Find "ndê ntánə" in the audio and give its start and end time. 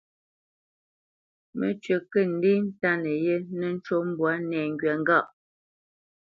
2.33-3.11